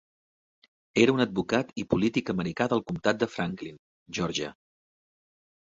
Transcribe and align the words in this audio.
Era 1.01 1.13
un 1.17 1.23
advocat 1.25 1.69
i 1.83 1.85
polític 1.93 2.33
americà 2.35 2.69
del 2.73 2.83
comtat 2.89 3.21
de 3.25 3.29
Franklin, 3.35 3.79
Georgia. 4.19 4.53